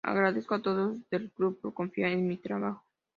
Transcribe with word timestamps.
Agradezco 0.03 0.55
a 0.55 0.61
todos 0.63 0.97
del 1.11 1.29
Club 1.31 1.61
por 1.61 1.75
confiar 1.75 2.09
en 2.09 2.27
mi 2.27 2.35
trabajo...". 2.35 2.83